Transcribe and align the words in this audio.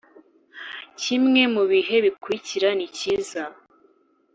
kimwe 1.01 1.41
mu 1.53 1.63
bihe 1.71 1.95
bikurikira 2.05 2.69
nikiza 2.77 3.43